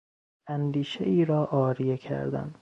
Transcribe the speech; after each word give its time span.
اندیشهای 0.49 1.25
را 1.25 1.45
عاریه 1.45 1.97
کردن 1.97 2.53